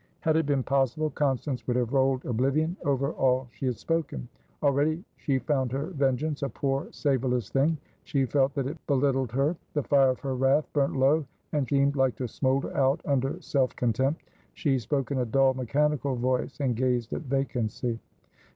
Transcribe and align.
Had 0.21 0.35
it 0.35 0.47
been 0.47 0.63
possible, 0.63 1.11
Constance 1.11 1.67
would 1.67 1.75
have 1.75 1.93
rolled 1.93 2.25
oblivion 2.25 2.75
over 2.83 3.11
all 3.11 3.47
she 3.51 3.67
had 3.67 3.77
spoken. 3.77 4.27
Already 4.63 5.03
she 5.15 5.37
found 5.37 5.71
her 5.71 5.91
vengeance 5.91 6.41
a 6.41 6.49
poor, 6.49 6.87
savourless 6.89 7.51
thing; 7.51 7.77
she 8.03 8.25
felt 8.25 8.55
that 8.55 8.65
it 8.65 8.79
belittled 8.87 9.31
her. 9.33 9.55
The 9.73 9.83
fire 9.83 10.09
of 10.09 10.19
her 10.21 10.33
wrath 10.35 10.67
burnt 10.73 10.95
low, 10.97 11.27
and 11.51 11.67
seemed 11.67 11.95
like 11.95 12.15
to 12.15 12.27
smoulder 12.27 12.75
out 12.75 12.99
under 13.05 13.39
self 13.43 13.75
contempt. 13.75 14.23
She 14.55 14.79
spoke 14.79 15.11
in 15.11 15.19
a 15.19 15.23
dull, 15.27 15.53
mechanical 15.53 16.15
voice, 16.15 16.59
and 16.59 16.75
gazed 16.75 17.13
at 17.13 17.21
vacancy. 17.21 17.99